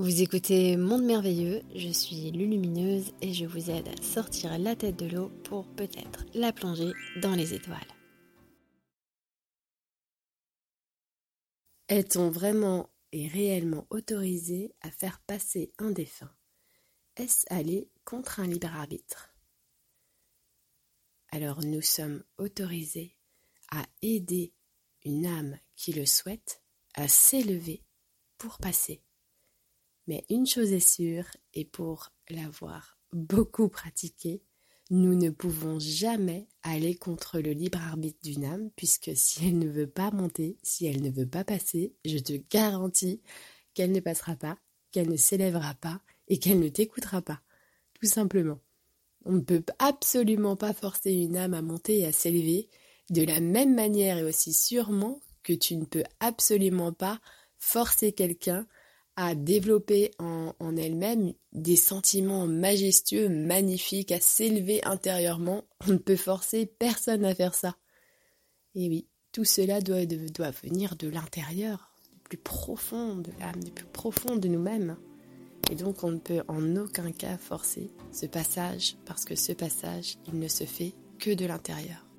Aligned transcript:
Vous 0.00 0.22
écoutez 0.22 0.78
Monde 0.78 1.04
Merveilleux, 1.04 1.60
je 1.74 1.90
suis 1.90 2.30
Lulumineuse 2.30 3.12
et 3.20 3.34
je 3.34 3.44
vous 3.44 3.68
aide 3.68 3.86
à 3.86 4.02
sortir 4.02 4.58
la 4.58 4.74
tête 4.74 4.96
de 4.96 5.04
l'eau 5.04 5.28
pour 5.44 5.68
peut-être 5.74 6.24
la 6.32 6.54
plonger 6.54 6.92
dans 7.20 7.34
les 7.34 7.52
étoiles. 7.52 7.76
Est-on 11.90 12.30
vraiment 12.30 12.88
et 13.12 13.28
réellement 13.28 13.86
autorisé 13.90 14.74
à 14.80 14.90
faire 14.90 15.20
passer 15.26 15.70
un 15.76 15.90
défunt? 15.90 16.34
Est-ce 17.16 17.44
aller 17.50 17.90
contre 18.06 18.40
un 18.40 18.46
libre 18.46 18.74
arbitre? 18.74 19.34
Alors 21.30 21.62
nous 21.62 21.82
sommes 21.82 22.24
autorisés 22.38 23.18
à 23.70 23.84
aider 24.00 24.54
une 25.04 25.26
âme 25.26 25.58
qui 25.76 25.92
le 25.92 26.06
souhaite 26.06 26.62
à 26.94 27.06
s'élever 27.06 27.84
pour 28.38 28.56
passer 28.56 29.02
mais 30.10 30.24
une 30.28 30.44
chose 30.44 30.72
est 30.72 30.80
sûre, 30.80 31.24
et 31.54 31.64
pour 31.64 32.10
l'avoir 32.30 32.98
beaucoup 33.12 33.68
pratiqué, 33.68 34.42
nous 34.90 35.14
ne 35.14 35.30
pouvons 35.30 35.78
jamais 35.78 36.48
aller 36.64 36.96
contre 36.96 37.38
le 37.38 37.52
libre 37.52 37.78
arbitre 37.78 38.18
d'une 38.24 38.44
âme, 38.44 38.70
puisque 38.74 39.12
si 39.14 39.46
elle 39.46 39.60
ne 39.60 39.68
veut 39.68 39.86
pas 39.86 40.10
monter, 40.10 40.56
si 40.64 40.84
elle 40.86 41.00
ne 41.00 41.10
veut 41.10 41.28
pas 41.28 41.44
passer, 41.44 41.94
je 42.04 42.18
te 42.18 42.32
garantis 42.50 43.20
qu'elle 43.72 43.92
ne 43.92 44.00
passera 44.00 44.34
pas, 44.34 44.58
qu'elle 44.90 45.08
ne 45.08 45.16
s'élèvera 45.16 45.74
pas 45.74 46.00
et 46.26 46.40
qu'elle 46.40 46.58
ne 46.58 46.68
t'écoutera 46.68 47.22
pas. 47.22 47.40
Tout 47.94 48.08
simplement. 48.08 48.58
On 49.24 49.34
ne 49.34 49.40
peut 49.40 49.62
absolument 49.78 50.56
pas 50.56 50.72
forcer 50.72 51.12
une 51.12 51.36
âme 51.36 51.54
à 51.54 51.62
monter 51.62 51.98
et 51.98 52.06
à 52.06 52.12
s'élever, 52.12 52.68
de 53.10 53.22
la 53.22 53.38
même 53.38 53.76
manière 53.76 54.18
et 54.18 54.24
aussi 54.24 54.54
sûrement 54.54 55.20
que 55.44 55.52
tu 55.52 55.76
ne 55.76 55.84
peux 55.84 56.04
absolument 56.18 56.92
pas 56.92 57.20
forcer 57.58 58.10
quelqu'un 58.10 58.66
à 59.20 59.34
développer 59.34 60.12
en, 60.18 60.76
elle-même 60.76 61.34
des 61.52 61.76
sentiments 61.76 62.46
majestueux, 62.46 63.28
magnifiques, 63.28 64.12
à 64.12 64.20
s'élever 64.20 64.82
intérieurement. 64.84 65.64
On 65.86 65.92
ne 65.92 65.98
peut 65.98 66.16
forcer 66.16 66.64
personne 66.64 67.26
à 67.26 67.34
faire 67.34 67.54
ça. 67.54 67.76
Et 68.74 68.88
oui, 68.88 69.06
tout 69.32 69.44
cela 69.44 69.82
doit, 69.82 70.06
doit 70.06 70.52
venir 70.62 70.96
de 70.96 71.08
l'intérieur, 71.08 71.92
du 72.14 72.18
plus 72.20 72.38
profond 72.38 73.16
de 73.16 73.30
l'âme, 73.38 73.62
du 73.62 73.72
plus 73.72 73.86
profond 73.86 74.36
de 74.36 74.48
nous-mêmes. 74.48 74.96
Et 75.70 75.74
donc 75.74 76.02
on 76.02 76.12
ne 76.12 76.18
peut 76.18 76.42
en 76.48 76.76
aucun 76.76 77.12
cas 77.12 77.36
forcer 77.36 77.90
ce 78.12 78.24
passage, 78.24 78.96
parce 79.04 79.26
que 79.26 79.34
ce 79.34 79.52
passage, 79.52 80.16
il 80.28 80.38
ne 80.38 80.48
se 80.48 80.64
fait 80.64 80.94
que 81.18 81.30
de 81.34 81.44
l'intérieur. 81.44 82.09